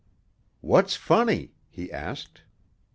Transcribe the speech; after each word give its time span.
"What's 0.61 0.95
funny?" 0.95 1.51
he 1.69 1.91
asked. 1.91 2.41